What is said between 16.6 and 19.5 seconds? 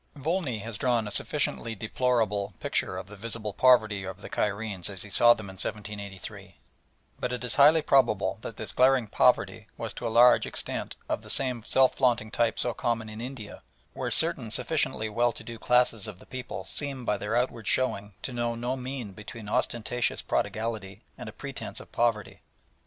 seem by their outward showing to know no mean between